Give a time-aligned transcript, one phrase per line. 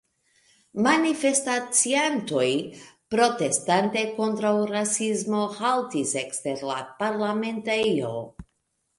[0.85, 2.47] Manifestaciantoj,
[3.15, 8.11] protestante kontraŭ rasismo, haltis ekster la parlamentejo.